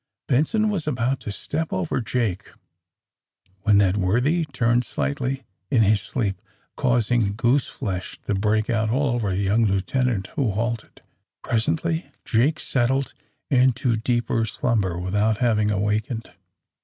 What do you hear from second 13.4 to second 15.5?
into deeper slumber, without